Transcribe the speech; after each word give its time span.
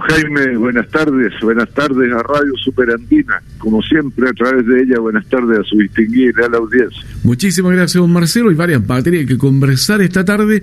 Jaime, 0.00 0.56
buenas 0.56 0.88
tardes, 0.88 1.32
buenas 1.40 1.68
tardes 1.70 2.12
a 2.12 2.22
Radio 2.22 2.52
Superandina, 2.56 3.42
como 3.58 3.82
siempre 3.82 4.28
a 4.28 4.32
través 4.32 4.66
de 4.66 4.82
ella, 4.82 4.98
buenas 5.00 5.26
tardes 5.26 5.58
a 5.58 5.64
su 5.64 5.78
distinguida 5.78 6.46
a 6.46 6.48
la 6.48 6.58
audiencia. 6.58 7.02
Muchísimas 7.22 7.72
gracias, 7.72 8.00
don 8.00 8.12
Marcelo. 8.12 8.50
Hay 8.50 8.54
varias 8.54 8.86
materias 8.86 9.26
que 9.26 9.38
conversar 9.38 10.00
esta 10.02 10.24
tarde. 10.24 10.62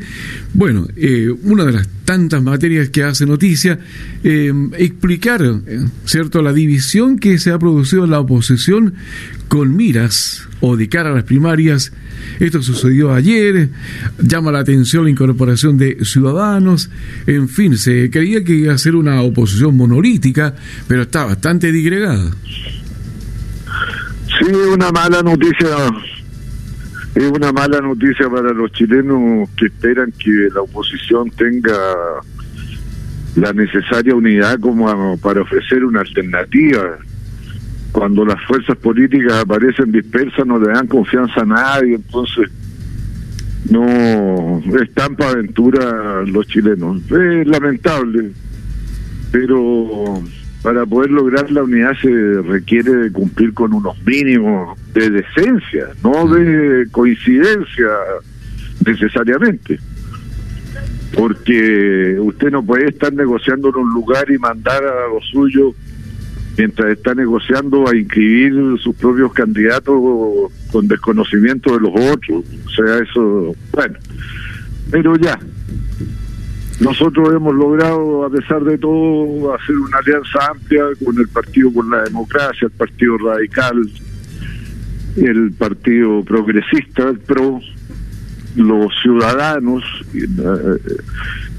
Bueno, 0.54 0.88
eh, 0.96 1.30
una 1.44 1.66
de 1.66 1.74
las 1.74 1.88
tantas 2.06 2.44
materias 2.44 2.90
que 2.90 3.04
hace 3.04 3.26
noticia, 3.26 3.80
eh, 4.24 4.54
explicar, 4.78 5.42
eh, 5.42 5.80
¿cierto?, 6.06 6.42
la 6.42 6.54
división 6.54 7.18
que 7.18 7.38
se 7.40 7.52
ha 7.52 7.60
producido 7.60 8.04
en 8.04 8.12
la 8.12 8.20
oposición 8.20 8.94
con 9.48 9.76
miras 9.76 10.48
o 10.62 10.76
de 10.78 10.90
cara 10.90 11.12
a 11.12 11.14
las 11.14 11.24
primarias. 11.24 11.94
Esto 12.40 12.62
sucedió 12.62 13.14
ayer, 13.14 13.70
llama 14.20 14.52
la 14.52 14.60
atención 14.60 15.04
la 15.04 15.10
incorporación 15.10 15.78
de 15.78 16.04
ciudadanos, 16.04 16.90
en 17.28 17.50
fin, 17.50 17.78
se 17.78 18.10
creía 18.10 18.44
que 18.44 18.56
iba 18.56 18.74
a 18.74 18.78
ser 18.78 18.96
una 18.96 19.22
oposición 19.22 19.76
monolítica, 19.76 20.56
pero 20.88 21.04
está 21.04 21.26
bastante 21.26 21.72
digregada. 21.72 22.32
Sí, 24.44 24.52
una 24.52 24.92
mala 24.92 25.24
noticia, 25.24 25.70
es 27.16 27.32
una 27.32 27.54
mala 27.54 27.80
noticia 27.80 28.30
para 28.30 28.52
los 28.52 28.74
chilenos 28.74 29.50
que 29.56 29.68
esperan 29.68 30.12
que 30.12 30.50
la 30.54 30.62
oposición 30.62 31.30
tenga 31.30 31.78
la 33.38 33.54
necesaria 33.54 34.14
unidad 34.14 34.60
como 34.60 35.18
para 35.20 35.44
ofrecer 35.44 35.86
una 35.86 36.02
alternativa 36.02 36.98
cuando 37.94 38.26
las 38.26 38.44
fuerzas 38.46 38.76
políticas 38.78 39.34
aparecen 39.34 39.94
dispersas 39.94 40.46
no 40.46 40.60
le 40.60 40.74
dan 40.74 40.88
confianza 40.88 41.42
a 41.42 41.46
nadie, 41.46 41.96
entonces 41.96 42.52
no 43.70 44.62
están 44.82 45.16
para 45.16 45.32
aventura 45.32 46.24
los 46.26 46.46
chilenos. 46.48 47.02
Es 47.10 47.48
lamentable, 47.48 48.32
pero 49.32 50.22
para 50.64 50.86
poder 50.86 51.12
lograr 51.12 51.52
la 51.52 51.64
unidad 51.64 51.92
se 52.02 52.42
requiere 52.42 52.96
de 52.96 53.12
cumplir 53.12 53.54
con 53.54 53.74
unos 53.74 54.02
mínimos 54.06 54.80
de 54.94 55.10
decencia, 55.10 55.90
no 56.02 56.26
de 56.34 56.88
coincidencia 56.90 57.90
necesariamente. 58.86 59.78
Porque 61.16 62.18
usted 62.20 62.50
no 62.50 62.64
puede 62.64 62.88
estar 62.88 63.14
negociando 63.14 63.70
en 63.70 63.76
un 63.76 63.94
lugar 63.94 64.32
y 64.32 64.38
mandar 64.38 64.84
a 64.84 65.08
lo 65.10 65.22
suyo 65.22 65.76
mientras 66.58 66.92
está 66.92 67.14
negociando 67.14 67.88
a 67.88 67.96
inscribir 67.96 68.54
sus 68.80 68.96
propios 68.96 69.34
candidatos 69.34 69.96
con 70.72 70.88
desconocimiento 70.88 71.74
de 71.74 71.82
los 71.82 71.92
otros. 72.10 72.46
O 72.66 72.70
sea, 72.70 73.00
eso, 73.00 73.54
bueno, 73.74 73.96
pero 74.90 75.18
ya. 75.18 75.38
Nosotros 76.84 77.30
hemos 77.34 77.56
logrado, 77.56 78.26
a 78.26 78.30
pesar 78.30 78.62
de 78.64 78.78
todo, 78.78 79.54
hacer 79.54 79.76
una 79.78 80.00
alianza 80.00 80.52
amplia 80.52 80.84
con 81.04 81.18
el 81.18 81.30
Partido 81.30 81.72
por 81.72 81.90
la 81.90 82.04
Democracia, 82.04 82.66
el 82.66 82.72
Partido 82.72 83.18
Radical, 83.20 83.90
el 85.16 85.52
Partido 85.54 86.24
Progresista, 86.26 87.08
el 87.08 87.20
PRO, 87.20 87.62
los 88.58 88.94
ciudadanos, 89.02 89.84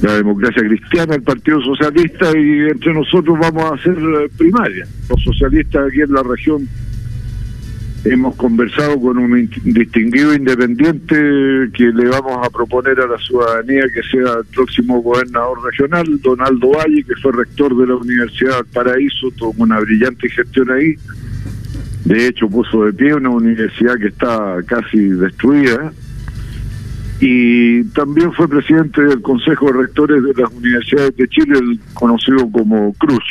la, 0.03 0.13
democracia 0.17 0.63
cristiana, 0.63 1.15
el 1.15 1.23
Partido 1.23 1.59
Socialista 1.63 2.31
y 2.37 2.69
entre 2.71 2.93
nosotros 2.93 3.39
vamos 3.39 3.65
a 3.65 3.75
hacer 3.77 3.97
eh, 3.97 4.29
primaria. 4.37 4.87
Los 5.09 5.23
socialistas 5.23 5.89
aquí 5.89 6.03
en 6.03 6.13
la 6.13 6.23
región 6.23 6.69
hemos 8.05 8.37
conversado 8.37 9.01
con 9.01 9.17
un 9.17 9.49
distinguido 9.65 10.35
independiente 10.35 11.15
que 11.73 11.85
le 11.85 12.09
vamos 12.09 12.47
a 12.47 12.51
proponer 12.51 13.01
a 13.01 13.07
la 13.07 13.19
ciudadanía 13.19 13.85
que 13.93 14.03
sea 14.03 14.39
el 14.39 14.45
próximo 14.55 15.01
gobernador 15.01 15.65
regional, 15.65 16.05
Donaldo 16.21 16.73
Valle, 16.73 17.03
que 17.05 17.15
fue 17.23 17.33
rector 17.33 17.77
de 17.77 17.87
la 17.87 17.97
Universidad 17.97 18.57
del 18.57 18.67
Paraíso, 18.67 19.31
tuvo 19.37 19.55
una 19.57 19.81
brillante 19.81 20.29
gestión 20.29 20.71
ahí. 20.71 20.95
De 22.05 22.27
hecho, 22.27 22.49
puso 22.51 22.85
de 22.85 22.93
pie 22.93 23.15
una 23.15 23.31
universidad 23.31 23.97
que 23.97 24.09
está 24.09 24.57
casi 24.67 24.99
destruida 24.99 25.91
y 27.21 27.85
también 27.95 28.33
fue 28.35 28.49
presidente 28.49 29.01
del 29.01 29.23
Consejo 29.23 29.67
de 29.67 29.85
Rectores 29.85 30.23
de 30.23 30.35
las 30.35 30.53
Universidades 30.53 31.17
de 31.17 31.29
Chile, 31.29 31.59
el 31.59 31.81
conocido 31.95 32.51
como 32.51 32.93
Cruz. 32.95 33.25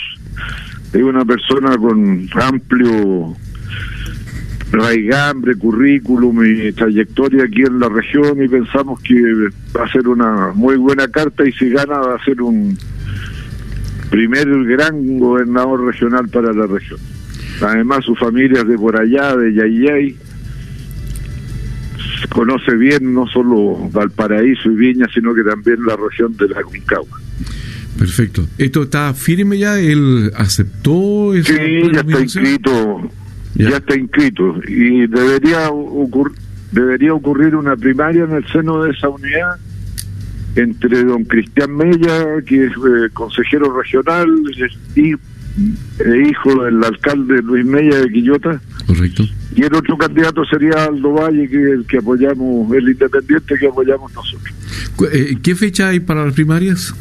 Es 0.93 1.01
una 1.03 1.23
persona 1.25 1.77
con 1.77 2.27
amplio 2.33 3.35
raigambre, 4.73 5.55
currículum 5.55 6.43
y 6.43 6.71
trayectoria 6.73 7.43
aquí 7.43 7.61
en 7.61 7.79
la 7.79 7.89
región 7.89 8.43
y 8.43 8.47
pensamos 8.47 8.99
que 9.01 9.15
va 9.77 9.85
a 9.85 9.91
ser 9.91 10.07
una 10.07 10.51
muy 10.53 10.77
buena 10.77 11.07
carta 11.07 11.47
y 11.47 11.51
si 11.53 11.69
gana 11.69 11.99
va 11.99 12.15
a 12.15 12.25
ser 12.25 12.41
un 12.41 12.75
primer 14.09 14.47
gran 14.65 15.19
gobernador 15.19 15.85
regional 15.85 16.27
para 16.29 16.51
la 16.53 16.65
región. 16.65 16.99
Además 17.61 18.03
su 18.03 18.15
familia 18.15 18.61
es 18.61 18.67
de 18.67 18.77
por 18.77 18.99
allá, 18.99 19.35
de 19.35 19.53
Yayay 19.53 20.17
conoce 22.29 22.75
bien 22.75 23.13
no 23.13 23.27
solo 23.27 23.89
Valparaíso 23.91 24.71
y 24.71 24.75
Viña, 24.75 25.07
sino 25.13 25.35
que 25.35 25.43
también 25.43 25.77
la 25.85 25.95
región 25.95 26.35
de 26.35 26.47
la 26.47 26.63
Concagua. 26.63 27.19
Perfecto. 27.97 28.47
¿Esto 28.57 28.83
está 28.83 29.13
firme 29.13 29.59
ya? 29.59 29.79
¿Él 29.79 30.31
aceptó 30.35 31.31
Sí, 31.43 31.53
ya 31.93 31.99
está 31.99 32.21
inscrito. 32.21 33.01
Ya. 33.55 33.77
está 33.77 33.95
inscrito. 33.95 34.55
Y 34.67 35.07
debería, 35.07 35.69
debería 36.71 37.13
ocurrir 37.13 37.55
una 37.55 37.75
primaria 37.75 38.23
en 38.23 38.31
el 38.31 38.47
seno 38.47 38.83
de 38.83 38.91
esa 38.91 39.09
unidad 39.09 39.57
entre 40.55 41.03
don 41.03 41.23
Cristian 41.25 41.75
Mella, 41.75 42.41
que 42.45 42.65
es 42.65 42.71
eh, 42.71 43.09
consejero 43.13 43.75
regional 43.75 44.29
y 44.95 45.13
e 45.99 46.29
hijo 46.29 46.63
del 46.63 46.83
alcalde 46.83 47.41
Luis 47.43 47.65
Mella 47.65 47.99
de 47.99 48.09
Quillota. 48.11 48.59
Correcto. 48.87 49.23
Y 49.55 49.63
el 49.63 49.73
otro 49.73 49.97
candidato 49.97 50.43
sería 50.45 50.85
Aldo 50.85 51.13
Valle, 51.13 51.47
que 51.47 51.71
el 51.71 51.85
que 51.85 51.97
apoyamos, 51.99 52.71
el 52.75 52.89
independiente 52.89 53.55
que 53.59 53.67
apoyamos 53.67 54.11
nosotros. 54.13 54.53
Eh, 55.11 55.37
¿Qué 55.41 55.55
fecha 55.55 55.89
hay 55.89 55.99
para 55.99 56.25
las 56.25 56.33
primarias? 56.33 56.93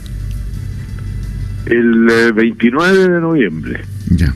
El 1.66 2.32
29 2.34 2.92
eh, 2.92 3.08
de 3.08 3.20
noviembre. 3.20 3.80
Ya. 4.10 4.34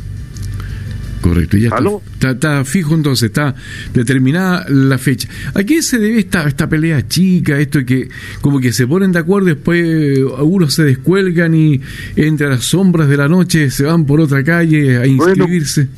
Correcto, 1.27 1.57
ya 1.57 1.71
está, 1.71 2.31
está, 2.31 2.65
fijo 2.65 2.95
entonces, 2.95 3.31
está 3.31 3.53
determinada 3.93 4.65
la 4.69 4.97
fecha. 4.97 5.29
¿A 5.55 5.65
qué 5.65 5.83
se 5.83 5.99
debe 5.99 6.21
esta, 6.21 6.47
esta 6.47 6.69
pelea 6.69 7.09
chica, 7.09 7.59
esto 7.59 7.85
que 7.85 8.09
como 8.41 8.61
que 8.61 8.73
se 8.73 8.87
ponen 8.87 9.11
de 9.11 9.19
acuerdo, 9.19 9.49
después 9.49 10.19
algunos 10.39 10.75
se 10.75 10.85
descuelgan 10.85 11.55
y 11.57 11.81
entre 12.15 12.49
las 12.49 12.65
sombras 12.65 13.09
de 13.09 13.17
la 13.17 13.27
noche 13.27 13.71
se 13.71 13.83
van 13.83 14.07
por 14.07 14.21
otra 14.21 14.45
calle 14.45 14.99
a 14.99 15.07
inscribirse? 15.07 15.89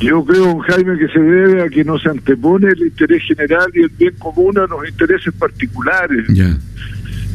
yo 0.00 0.24
creo, 0.24 0.58
Jaime, 0.58 0.98
que 0.98 1.06
se 1.06 1.20
debe 1.20 1.62
a 1.62 1.68
que 1.68 1.84
no 1.84 1.96
se 1.96 2.08
antepone 2.08 2.70
el 2.70 2.80
interés 2.80 3.22
general 3.22 3.70
y 3.74 3.82
el 3.82 3.90
bien 3.90 4.14
común 4.18 4.58
a 4.58 4.66
los 4.66 4.88
intereses 4.88 5.32
particulares. 5.34 6.26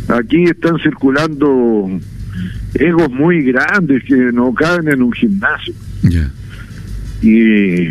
Aquí 0.09 0.44
están 0.44 0.78
circulando 0.79 1.89
egos 2.74 3.09
muy 3.09 3.44
grandes 3.44 4.03
que 4.03 4.16
no 4.34 4.53
caben 4.53 4.89
en 4.89 5.01
un 5.01 5.13
gimnasio. 5.13 5.74
Y 7.22 7.88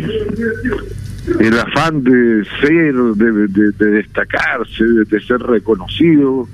el 1.39 1.59
afán 1.59 2.03
de 2.03 2.45
ser, 2.61 2.93
de, 2.93 3.87
destacarse, 3.91 4.83
de, 4.83 5.21
ser 5.21 5.39
reconocido. 5.39 6.47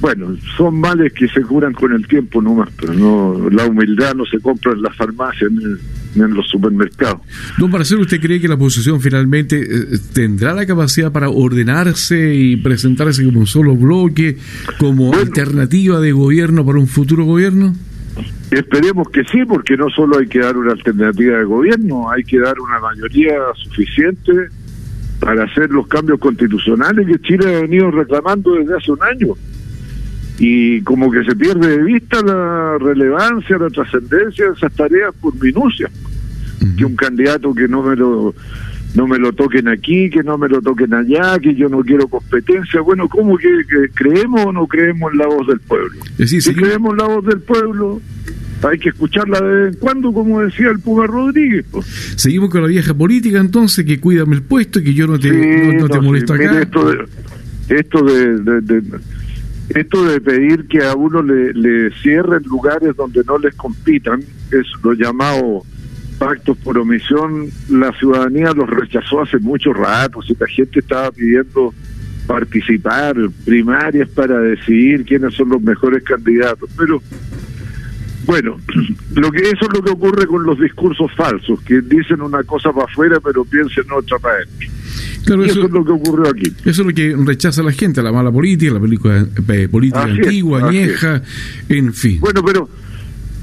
Bueno, 0.00 0.36
son 0.56 0.80
males 0.80 1.12
que 1.12 1.28
se 1.28 1.42
curan 1.42 1.72
con 1.72 1.92
el 1.92 2.06
tiempo 2.06 2.40
nomás, 2.40 2.68
pero 2.80 2.94
no 2.94 3.50
la 3.50 3.66
humildad 3.66 4.14
no 4.14 4.24
se 4.26 4.38
compra 4.38 4.72
en 4.72 4.82
las 4.82 4.96
farmacias 4.96 5.50
ni 5.50 6.22
en 6.22 6.34
los 6.34 6.48
supermercados. 6.48 7.20
Don 7.58 7.70
Marcelo, 7.70 8.02
¿usted 8.02 8.20
cree 8.20 8.40
que 8.40 8.48
la 8.48 8.54
oposición 8.54 9.00
finalmente 9.00 9.60
eh, 9.60 9.98
tendrá 10.12 10.54
la 10.54 10.66
capacidad 10.66 11.10
para 11.10 11.30
ordenarse 11.30 12.34
y 12.34 12.56
presentarse 12.56 13.24
como 13.24 13.40
un 13.40 13.46
solo 13.46 13.74
bloque, 13.74 14.38
como 14.78 15.12
alternativa 15.14 16.00
de 16.00 16.12
gobierno 16.12 16.64
para 16.64 16.78
un 16.78 16.86
futuro 16.86 17.24
gobierno? 17.24 17.74
Esperemos 18.50 19.10
que 19.10 19.24
sí, 19.24 19.44
porque 19.44 19.76
no 19.76 19.90
solo 19.90 20.18
hay 20.18 20.26
que 20.26 20.38
dar 20.38 20.56
una 20.56 20.72
alternativa 20.72 21.38
de 21.38 21.44
gobierno, 21.44 22.10
hay 22.10 22.24
que 22.24 22.38
dar 22.38 22.58
una 22.60 22.78
mayoría 22.78 23.34
suficiente 23.54 24.32
para 25.20 25.44
hacer 25.44 25.70
los 25.70 25.86
cambios 25.86 26.18
constitucionales 26.18 27.06
que 27.06 27.20
Chile 27.20 27.56
ha 27.56 27.60
venido 27.60 27.90
reclamando 27.90 28.54
desde 28.54 28.76
hace 28.76 28.92
un 28.92 29.02
año. 29.02 29.34
Y 30.38 30.80
como 30.82 31.10
que 31.10 31.24
se 31.24 31.34
pierde 31.34 31.78
de 31.78 31.82
vista 31.82 32.22
la 32.22 32.78
relevancia, 32.78 33.58
la 33.58 33.68
trascendencia 33.70 34.46
de 34.46 34.52
esas 34.52 34.72
tareas 34.72 35.12
por 35.20 35.34
minucia. 35.42 35.90
Que 36.76 36.84
un 36.84 36.96
candidato 36.96 37.52
que 37.54 37.68
no 37.68 37.82
me 37.82 37.96
lo 37.96 38.34
no 38.94 39.06
me 39.06 39.18
lo 39.18 39.32
toquen 39.32 39.68
aquí, 39.68 40.10
que 40.10 40.22
no 40.22 40.38
me 40.38 40.48
lo 40.48 40.60
toquen 40.60 40.94
allá, 40.94 41.38
que 41.38 41.54
yo 41.54 41.68
no 41.68 41.80
quiero 41.80 42.08
competencia. 42.08 42.80
Bueno, 42.80 43.08
¿cómo 43.08 43.36
que, 43.36 43.48
creemos 43.94 44.46
o 44.46 44.52
no 44.52 44.66
creemos 44.66 45.12
en 45.12 45.18
la 45.18 45.26
voz 45.26 45.46
del 45.46 45.60
pueblo? 45.60 46.00
si 46.24 46.54
creemos 46.54 46.92
en 46.92 46.98
la 46.98 47.04
voz 47.04 47.24
del 47.26 47.40
pueblo, 47.40 48.00
hay 48.62 48.78
que 48.78 48.88
escucharla 48.88 49.40
de 49.40 49.54
vez 49.54 49.74
en 49.74 49.80
cuando, 49.80 50.12
como 50.12 50.40
decía 50.40 50.70
el 50.70 50.80
Puma 50.80 51.06
Rodríguez. 51.06 51.66
Seguimos 52.16 52.50
con 52.50 52.62
la 52.62 52.68
vieja 52.68 52.94
política 52.94 53.38
entonces, 53.38 53.84
que 53.84 54.00
cuídame 54.00 54.36
el 54.36 54.42
puesto, 54.42 54.82
que 54.82 54.94
yo 54.94 55.06
no 55.06 55.18
te, 55.18 55.30
no, 55.74 55.88
te 55.88 56.00
molesto 56.00 56.34
acá. 56.34 56.60
Esto, 56.60 56.90
de, 56.90 57.04
esto 57.68 58.02
de, 58.02 58.82
esto 59.70 60.04
de 60.04 60.20
pedir 60.20 60.66
que 60.66 60.82
a 60.84 60.94
uno 60.94 61.22
le, 61.22 61.52
le 61.52 61.90
cierren 62.02 62.42
lugares 62.44 62.96
donde 62.96 63.22
no 63.24 63.38
les 63.38 63.54
compitan, 63.54 64.20
es 64.50 64.66
lo 64.82 64.94
llamado 64.94 65.62
pactos 66.18 66.56
por 66.58 66.76
omisión, 66.78 67.48
la 67.68 67.92
ciudadanía 67.92 68.52
los 68.52 68.68
rechazó 68.68 69.22
hace 69.22 69.38
mucho 69.38 69.72
rato, 69.72 70.20
si 70.22 70.34
la 70.38 70.46
gente 70.46 70.80
estaba 70.80 71.10
pidiendo 71.12 71.72
participar, 72.26 73.16
primarias 73.44 74.08
para 74.10 74.38
decidir 74.40 75.04
quiénes 75.04 75.34
son 75.34 75.48
los 75.48 75.62
mejores 75.62 76.02
candidatos, 76.02 76.68
pero 76.76 77.00
bueno, 78.26 78.58
lo 79.14 79.30
que 79.30 79.40
eso 79.40 79.66
es 79.66 79.72
lo 79.72 79.82
que 79.82 79.90
ocurre 79.90 80.26
con 80.26 80.44
los 80.44 80.60
discursos 80.60 81.10
falsos, 81.16 81.60
que 81.62 81.80
dicen 81.80 82.20
una 82.20 82.42
cosa 82.42 82.72
para 82.72 82.84
afuera 82.84 83.18
pero 83.20 83.44
piensan 83.44 83.84
otra 83.90 84.18
para 84.18 84.34
adentro. 84.34 84.68
Claro, 85.24 85.44
eso, 85.44 85.64
es 85.64 85.70
lo 85.70 85.84
que 85.84 85.92
ocurrió 85.92 86.30
aquí. 86.30 86.52
Eso 86.64 86.82
es 86.82 86.86
lo 86.86 86.92
que 86.92 87.14
rechaza 87.18 87.62
la 87.62 87.72
gente, 87.72 88.02
la 88.02 88.12
mala 88.12 88.32
política, 88.32 88.72
la 88.72 88.80
película, 88.80 89.26
eh, 89.48 89.68
política 89.68 90.04
antigua, 90.04 90.68
añeja, 90.68 91.22
en 91.68 91.92
fin. 91.92 92.20
Bueno, 92.20 92.42
pero 92.44 92.68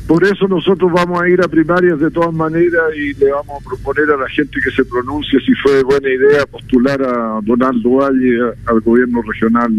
por 0.07 0.23
eso 0.23 0.47
nosotros 0.47 0.91
vamos 0.93 1.21
a 1.21 1.27
ir 1.27 1.41
a 1.41 1.47
primarias 1.47 1.99
de 1.99 2.11
todas 2.11 2.33
maneras 2.33 2.83
y 2.95 3.13
le 3.13 3.31
vamos 3.31 3.61
a 3.61 3.67
proponer 3.67 4.11
a 4.11 4.17
la 4.17 4.29
gente 4.29 4.59
que 4.63 4.71
se 4.71 4.85
pronuncie 4.85 5.39
si 5.39 5.53
fue 5.55 5.83
buena 5.83 6.09
idea 6.09 6.45
postular 6.45 7.01
a 7.01 7.39
Donaldo 7.41 7.89
Valle 7.89 8.53
al 8.65 8.81
gobierno 8.81 9.21
regional 9.21 9.71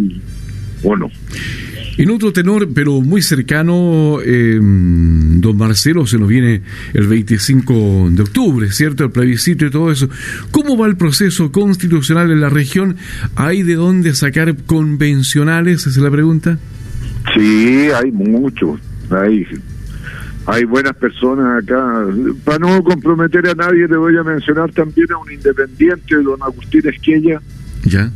o 0.82 0.96
no. 0.96 1.10
En 1.98 2.10
otro 2.10 2.30
tenor, 2.30 2.68
pero 2.74 3.00
muy 3.00 3.22
cercano, 3.22 4.18
eh, 4.22 4.58
don 4.60 5.56
Marcelo, 5.56 6.06
se 6.06 6.18
nos 6.18 6.28
viene 6.28 6.60
el 6.92 7.06
25 7.06 8.10
de 8.10 8.22
octubre, 8.22 8.70
¿cierto? 8.70 9.04
El 9.04 9.10
plebiscito 9.10 9.64
y 9.64 9.70
todo 9.70 9.90
eso. 9.90 10.10
¿Cómo 10.50 10.76
va 10.76 10.88
el 10.88 10.96
proceso 10.96 11.50
constitucional 11.52 12.30
en 12.30 12.42
la 12.42 12.50
región? 12.50 12.96
¿Hay 13.34 13.62
de 13.62 13.76
dónde 13.76 14.14
sacar 14.14 14.56
convencionales? 14.66 15.86
Esa 15.86 15.90
es 15.90 15.96
la 15.96 16.10
pregunta. 16.10 16.58
Sí, 17.34 17.88
hay 17.90 18.12
mucho. 18.12 18.78
Hay, 19.10 19.46
hay 20.46 20.64
buenas 20.64 20.94
personas 20.96 21.62
acá. 21.62 22.06
Para 22.44 22.58
no 22.58 22.82
comprometer 22.82 23.48
a 23.48 23.54
nadie, 23.54 23.88
le 23.88 23.96
voy 23.96 24.16
a 24.16 24.22
mencionar 24.22 24.70
también 24.72 25.10
a 25.12 25.18
un 25.18 25.30
independiente, 25.32 26.14
don 26.16 26.40
Agustín 26.42 26.88
Esquella. 26.88 27.40
Ya. 27.84 28.10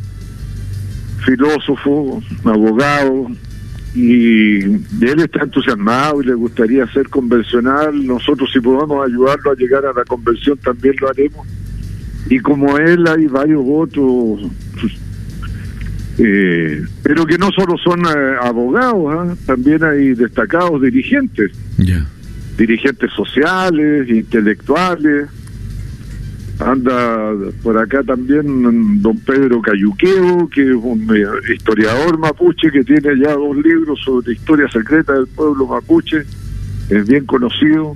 Filósofo, 1.25 2.23
abogado, 2.45 3.27
y 3.93 4.61
él 4.63 5.19
está 5.19 5.43
entusiasmado 5.43 6.21
y 6.21 6.25
le 6.25 6.33
gustaría 6.33 6.87
ser 6.93 7.09
convencional. 7.09 8.05
Nosotros 8.05 8.49
si 8.53 8.59
podemos 8.59 9.05
ayudarlo 9.05 9.51
a 9.51 9.55
llegar 9.55 9.85
a 9.85 9.93
la 9.93 10.05
convención 10.05 10.57
también 10.57 10.95
lo 11.01 11.09
haremos. 11.09 11.45
Y 12.29 12.39
como 12.39 12.77
él 12.77 13.05
hay 13.07 13.25
varios 13.27 13.63
otros, 13.67 14.51
eh, 16.17 16.85
pero 17.03 17.25
que 17.25 17.37
no 17.37 17.49
solo 17.51 17.77
son 17.77 17.99
eh, 18.05 18.35
abogados, 18.41 19.05
¿ah? 19.09 19.35
también 19.45 19.83
hay 19.83 20.13
destacados 20.13 20.81
dirigentes, 20.81 21.51
dirigentes 22.61 23.11
sociales, 23.13 24.07
intelectuales 24.09 25.29
Anda 26.61 27.33
por 27.63 27.77
acá 27.77 28.03
también 28.03 29.01
don 29.01 29.17
Pedro 29.17 29.61
Cayuqueo, 29.61 30.47
que 30.49 30.61
es 30.61 30.75
un 30.75 31.09
eh, 31.15 31.53
historiador 31.53 32.19
mapuche 32.19 32.71
que 32.71 32.83
tiene 32.83 33.17
ya 33.17 33.33
dos 33.33 33.57
libros 33.57 33.99
sobre 34.05 34.33
historia 34.33 34.69
secreta 34.69 35.13
del 35.13 35.27
pueblo 35.27 35.65
mapuche, 35.65 36.23
es 36.89 37.07
bien 37.07 37.25
conocido, 37.25 37.95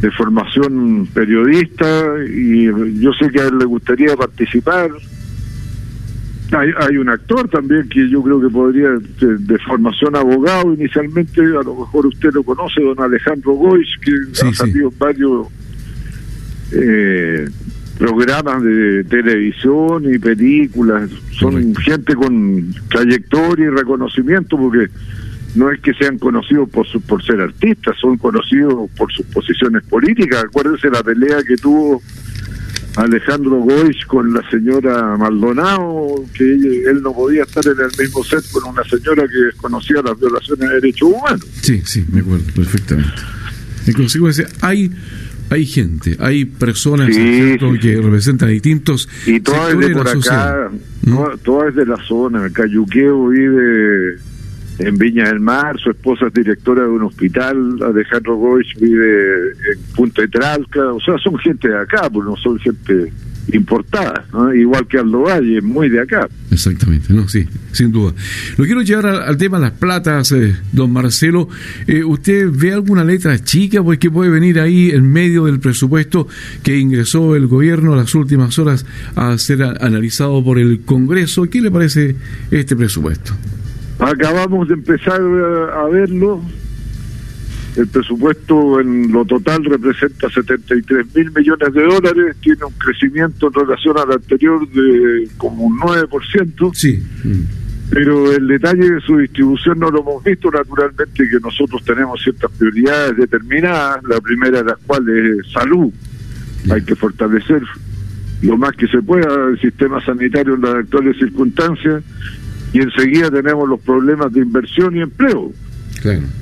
de 0.00 0.10
formación 0.10 1.08
periodista, 1.14 1.86
y 2.28 2.66
yo 3.00 3.12
sé 3.14 3.30
que 3.30 3.40
a 3.40 3.46
él 3.46 3.58
le 3.58 3.64
gustaría 3.64 4.14
participar. 4.16 4.90
Hay, 6.56 6.70
hay 6.78 6.96
un 6.96 7.08
actor 7.08 7.48
también 7.48 7.88
que 7.88 8.08
yo 8.08 8.22
creo 8.22 8.40
que 8.40 8.48
podría, 8.48 8.88
de, 8.90 9.58
formación 9.58 10.16
abogado 10.16 10.72
inicialmente, 10.72 11.40
a 11.40 11.62
lo 11.62 11.74
mejor 11.74 12.06
usted 12.06 12.32
lo 12.32 12.42
conoce, 12.42 12.80
don 12.80 12.98
Alejandro 13.00 13.52
Gois, 13.52 13.88
que 14.02 14.12
ha 14.46 14.52
salido 14.54 14.90
varios 14.98 15.48
eh, 16.72 17.46
programas 17.98 18.62
de 18.62 19.04
televisión 19.04 20.12
y 20.12 20.18
películas, 20.18 21.10
son 21.38 21.74
gente 21.76 22.14
con 22.14 22.74
trayectoria 22.88 23.66
y 23.66 23.70
reconocimiento 23.70 24.56
porque 24.56 24.88
no 25.54 25.70
es 25.70 25.80
que 25.80 25.94
sean 25.94 26.18
conocidos 26.18 26.68
por 26.68 26.86
por 27.02 27.22
ser 27.24 27.40
artistas, 27.40 27.96
son 28.00 28.18
conocidos 28.18 28.90
por 28.96 29.12
sus 29.12 29.26
posiciones 29.26 29.82
políticas. 29.84 30.44
Acuérdense 30.44 30.90
la 30.90 31.02
pelea 31.02 31.42
que 31.46 31.56
tuvo 31.56 32.02
Alejandro 32.96 33.58
Goich 33.58 34.06
con 34.06 34.32
la 34.32 34.48
señora 34.50 35.16
Maldonado, 35.16 36.24
que 36.34 36.44
él 36.44 37.02
no 37.02 37.12
podía 37.12 37.42
estar 37.42 37.64
en 37.66 37.78
el 37.78 37.90
mismo 37.98 38.24
set 38.24 38.42
con 38.50 38.64
una 38.64 38.82
señora 38.84 39.24
que 39.28 39.38
desconocía 39.46 40.00
las 40.02 40.18
violaciones 40.18 40.68
de 40.68 40.74
derechos 40.76 41.10
humanos. 41.10 41.46
Sí, 41.60 41.82
sí, 41.84 42.04
me 42.10 42.20
acuerdo 42.20 42.44
perfectamente. 42.54 43.12
En 43.86 43.92
consecuencia, 43.92 44.46
hay 44.62 44.90
hay 45.48 45.64
gente, 45.64 46.16
hay 46.18 46.44
personas 46.44 47.08
que 47.08 48.00
representan 48.02 48.48
distintos 48.48 49.08
y 49.26 49.38
todas 49.40 49.78
de 49.78 49.90
por 49.90 50.08
acá, 50.08 50.70
todas 51.44 51.68
es 51.68 51.74
de 51.76 51.86
la 51.86 51.96
zona. 52.04 52.50
Cayuqueo 52.50 53.28
vive 53.28 54.16
en 54.78 54.98
Viña 54.98 55.28
del 55.28 55.40
Mar, 55.40 55.78
su 55.78 55.90
esposa 55.90 56.26
es 56.26 56.34
directora 56.34 56.82
de 56.82 56.88
un 56.88 57.02
hospital, 57.02 57.78
Alejandro 57.82 58.36
Goich 58.36 58.74
vive 58.78 59.48
en 59.48 59.94
Punta 59.94 60.22
de 60.22 60.28
Tralca, 60.28 60.92
o 60.92 61.00
sea, 61.00 61.16
son 61.18 61.38
gente 61.38 61.68
de 61.68 61.78
acá, 61.78 62.10
pues 62.10 62.26
no 62.26 62.36
son 62.36 62.58
gente 62.58 63.12
importada, 63.52 64.26
igual 64.54 64.86
que 64.86 64.98
Aldo 64.98 65.20
Valle, 65.20 65.60
muy 65.62 65.88
de 65.88 66.00
acá. 66.00 66.28
Exactamente, 66.50 67.12
no, 67.12 67.28
sí, 67.28 67.46
sin 67.72 67.92
duda. 67.92 68.12
Lo 68.56 68.64
quiero 68.64 68.82
llevar 68.82 69.06
al, 69.06 69.36
tema 69.36 69.58
de 69.58 69.64
las 69.64 69.72
platas, 69.72 70.32
eh, 70.32 70.56
don 70.72 70.92
Marcelo. 70.92 71.48
Eh, 71.86 72.02
¿Usted 72.02 72.48
ve 72.50 72.72
alguna 72.72 73.04
letra 73.04 73.38
chica 73.42 73.82
pues 73.82 73.98
que 73.98 74.10
puede 74.10 74.30
venir 74.30 74.58
ahí 74.58 74.90
en 74.90 75.10
medio 75.10 75.44
del 75.44 75.60
presupuesto 75.60 76.26
que 76.62 76.78
ingresó 76.78 77.36
el 77.36 77.46
gobierno 77.46 77.94
las 77.94 78.14
últimas 78.14 78.58
horas 78.58 78.84
a 79.14 79.36
ser 79.38 79.62
analizado 79.62 80.42
por 80.42 80.58
el 80.58 80.80
Congreso? 80.80 81.44
¿Qué 81.44 81.60
le 81.60 81.70
parece 81.70 82.16
este 82.50 82.74
presupuesto? 82.74 83.34
Acabamos 83.98 84.68
de 84.68 84.74
empezar 84.74 85.20
a 85.20 85.84
verlo, 85.88 86.42
el 87.76 87.88
presupuesto 87.88 88.80
en 88.80 89.12
lo 89.12 89.24
total 89.24 89.64
representa 89.64 90.30
73 90.30 91.14
mil 91.14 91.30
millones 91.32 91.72
de 91.74 91.82
dólares, 91.82 92.36
tiene 92.40 92.64
un 92.64 92.72
crecimiento 92.72 93.48
en 93.48 93.52
relación 93.52 93.98
al 93.98 94.12
anterior 94.12 94.68
de 94.70 95.28
como 95.36 95.64
un 95.64 95.78
9%. 95.78 96.74
Sí. 96.74 97.02
Pero 97.90 98.32
el 98.32 98.48
detalle 98.48 98.90
de 98.90 99.00
su 99.00 99.18
distribución 99.18 99.78
no 99.78 99.90
lo 99.90 100.00
hemos 100.00 100.24
visto, 100.24 100.50
naturalmente 100.50 101.28
que 101.28 101.38
nosotros 101.40 101.84
tenemos 101.84 102.20
ciertas 102.22 102.50
prioridades 102.52 103.16
determinadas, 103.16 104.02
la 104.04 104.20
primera 104.20 104.58
de 104.58 104.64
las 104.64 104.78
cuales 104.78 105.38
es 105.40 105.52
salud. 105.52 105.92
Hay 106.70 106.82
que 106.82 106.96
fortalecer 106.96 107.62
lo 108.42 108.56
más 108.56 108.72
que 108.72 108.88
se 108.88 109.00
pueda 109.02 109.48
el 109.50 109.60
sistema 109.60 110.04
sanitario 110.04 110.54
en 110.54 110.62
las 110.62 110.74
actuales 110.74 111.16
circunstancias 111.18 112.02
y 112.72 112.80
enseguida 112.80 113.30
tenemos 113.30 113.68
los 113.68 113.80
problemas 113.80 114.32
de 114.32 114.40
inversión 114.40 114.96
y 114.96 115.00
empleo. 115.00 115.52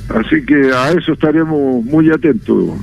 Así 0.08 0.42
que 0.44 0.72
a 0.72 0.90
eso 0.92 1.12
estaremos 1.12 1.84
muy 1.84 2.10
atentos. 2.10 2.74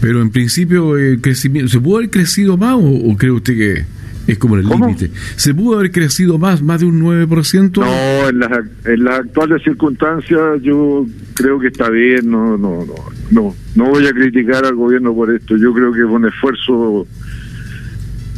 Pero 0.00 0.20
en 0.22 0.30
principio, 0.30 0.96
el 0.96 1.20
crecimiento, 1.20 1.70
¿se 1.70 1.80
pudo 1.80 1.98
haber 1.98 2.10
crecido 2.10 2.56
más 2.56 2.74
o, 2.76 3.16
cree 3.16 3.30
usted 3.30 3.54
que 3.54 3.84
es 4.26 4.38
como 4.38 4.56
el 4.56 4.66
límite? 4.66 5.10
¿Se 5.36 5.54
pudo 5.54 5.78
haber 5.78 5.92
crecido 5.92 6.38
más, 6.38 6.62
más 6.62 6.80
de 6.80 6.86
un 6.86 7.00
9%? 7.02 7.78
No, 7.78 8.28
en 8.28 8.38
las, 8.38 8.64
en 8.84 9.04
las 9.04 9.20
actuales 9.20 9.62
circunstancias 9.62 10.62
yo 10.62 11.06
creo 11.34 11.58
que 11.58 11.68
está 11.68 11.90
bien, 11.90 12.30
no, 12.30 12.56
no, 12.56 12.84
no, 12.84 12.94
no, 13.30 13.54
no 13.74 13.84
voy 13.84 14.06
a 14.06 14.12
criticar 14.12 14.64
al 14.64 14.74
gobierno 14.74 15.14
por 15.14 15.34
esto, 15.34 15.56
yo 15.56 15.72
creo 15.72 15.92
que 15.92 16.00
es 16.00 16.06
un 16.06 16.26
esfuerzo 16.26 17.06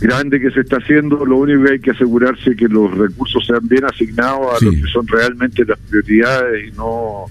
grande 0.00 0.40
que 0.40 0.50
se 0.50 0.60
está 0.60 0.76
haciendo, 0.76 1.24
lo 1.24 1.38
único 1.38 1.64
que 1.64 1.72
hay 1.72 1.78
que 1.80 1.90
asegurarse 1.90 2.50
es 2.50 2.56
que 2.56 2.68
los 2.68 2.96
recursos 2.96 3.44
sean 3.46 3.66
bien 3.68 3.84
asignados 3.84 4.60
a 4.60 4.64
lo 4.64 4.70
que 4.70 4.86
son 4.92 5.06
realmente 5.06 5.64
las 5.64 5.78
prioridades 5.78 6.68
y 6.68 6.76
no 6.76 7.26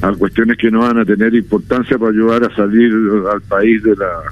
a 0.00 0.12
cuestiones 0.12 0.58
que 0.58 0.70
no 0.70 0.80
van 0.80 0.98
a 0.98 1.04
tener 1.04 1.34
importancia 1.34 1.96
para 1.96 2.10
ayudar 2.10 2.44
a 2.44 2.54
salir 2.54 2.92
al 3.32 3.40
país 3.42 3.82
de 3.82 3.94
la 3.96 4.22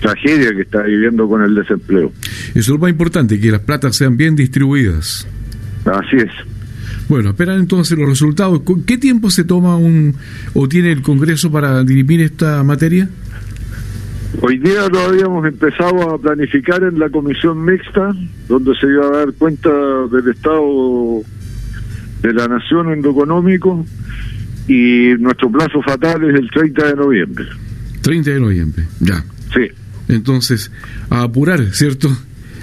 tragedia 0.00 0.54
que 0.54 0.62
está 0.62 0.82
viviendo 0.82 1.28
con 1.28 1.42
el 1.42 1.54
desempleo. 1.54 2.12
Eso 2.50 2.58
es 2.58 2.68
lo 2.68 2.78
más 2.78 2.90
importante, 2.90 3.38
que 3.40 3.50
las 3.50 3.60
platas 3.60 3.96
sean 3.96 4.16
bien 4.16 4.36
distribuidas. 4.36 5.26
Así 5.84 6.16
es. 6.16 6.30
Bueno, 7.08 7.30
esperan 7.30 7.58
entonces 7.58 7.98
los 7.98 8.08
resultados. 8.08 8.62
¿Qué 8.86 8.96
tiempo 8.96 9.30
se 9.30 9.42
toma 9.42 9.76
un 9.76 10.14
o 10.54 10.68
tiene 10.68 10.92
el 10.92 11.02
Congreso 11.02 11.50
para 11.50 11.82
dirimir 11.82 12.20
esta 12.20 12.62
materia? 12.62 13.08
Hoy 14.40 14.58
día 14.58 14.88
lo 14.88 15.00
habíamos 15.00 15.44
empezado 15.46 16.14
a 16.14 16.18
planificar 16.18 16.82
en 16.82 16.98
la 16.98 17.10
comisión 17.10 17.64
mixta, 17.64 18.14
donde 18.48 18.74
se 18.76 18.86
iba 18.86 19.06
a 19.06 19.10
dar 19.10 19.32
cuenta 19.34 19.68
del 20.10 20.28
estado 20.28 21.22
de 22.22 22.32
la 22.32 22.46
nación 22.46 22.92
en 22.92 23.02
lo 23.02 23.10
económico 23.10 23.84
y 24.68 25.14
nuestro 25.18 25.50
plazo 25.50 25.82
fatal 25.82 26.22
es 26.30 26.34
el 26.36 26.50
30 26.50 26.86
de 26.86 26.94
noviembre. 26.94 27.44
30 28.02 28.30
de 28.30 28.40
noviembre, 28.40 28.84
ya. 29.00 29.24
Sí. 29.52 29.68
Entonces, 30.08 30.70
a 31.08 31.22
apurar, 31.22 31.60
¿cierto? 31.72 32.08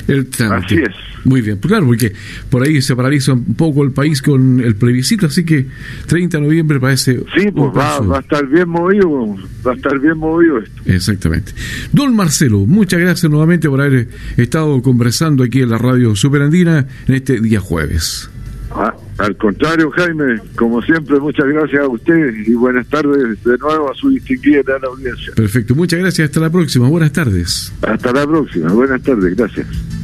El 0.07 0.27
trámite. 0.27 0.65
Así 0.65 0.75
es. 0.83 1.17
Muy 1.27 1.41
bien, 1.41 1.57
pues 1.57 1.69
claro, 1.69 1.85
porque 1.87 2.13
por 2.49 2.63
ahí 2.63 2.81
se 2.81 2.95
paraliza 2.95 3.33
un 3.33 3.55
poco 3.55 3.83
el 3.83 3.91
país 3.91 4.21
con 4.21 4.61
el 4.61 4.75
plebiscito, 4.75 5.25
así 5.25 5.43
que 5.43 5.65
30 6.07 6.37
de 6.37 6.43
noviembre 6.43 6.79
parece... 6.79 7.17
Sí, 7.35 7.51
pues 7.51 7.75
va, 7.75 7.99
va, 7.99 8.17
a 8.17 8.21
estar 8.21 8.47
bien 8.47 8.69
movido, 8.69 9.35
va 9.65 9.73
a 9.73 9.75
estar 9.75 9.99
bien 9.99 10.17
movido 10.17 10.59
esto. 10.59 10.81
Exactamente. 10.85 11.51
Don 11.91 12.15
Marcelo, 12.15 12.59
muchas 12.59 13.01
gracias 13.01 13.29
nuevamente 13.29 13.67
por 13.67 13.81
haber 13.81 14.07
estado 14.37 14.81
conversando 14.81 15.43
aquí 15.43 15.61
en 15.61 15.69
la 15.69 15.77
radio 15.77 16.15
Superandina 16.15 16.87
en 17.07 17.15
este 17.15 17.41
día 17.41 17.59
jueves. 17.59 18.29
Ah, 18.71 18.93
al 19.17 19.35
contrario, 19.37 19.89
Jaime, 19.91 20.39
como 20.55 20.81
siempre, 20.81 21.19
muchas 21.19 21.45
gracias 21.47 21.81
a 21.81 21.87
usted 21.87 22.35
y 22.45 22.53
buenas 22.53 22.87
tardes 22.87 23.43
de 23.43 23.57
nuevo 23.57 23.91
a 23.91 23.95
su 23.95 24.09
distinguida 24.09 24.77
audiencia. 24.83 25.33
Perfecto, 25.35 25.73
muchas 25.75 25.99
gracias, 25.99 26.29
hasta 26.29 26.39
la 26.39 26.49
próxima, 26.49 26.87
buenas 26.87 27.11
tardes. 27.11 27.73
Hasta 27.81 28.13
la 28.13 28.25
próxima, 28.25 28.71
buenas 28.71 29.01
tardes, 29.01 29.35
gracias. 29.35 29.96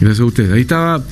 Gracias 0.00 0.20
a 0.20 0.24
usted. 0.24 0.52
Ahí 0.52 0.60
estaba 0.62 1.02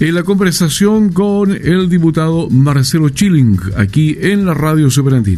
en 0.00 0.14
la 0.14 0.22
conversación 0.22 1.12
con 1.12 1.50
el 1.50 1.88
diputado 1.88 2.48
Marcelo 2.50 3.08
Chilling, 3.08 3.58
aquí 3.76 4.16
en 4.20 4.46
la 4.46 4.54
radio 4.54 4.90
Superandina. 4.90 5.26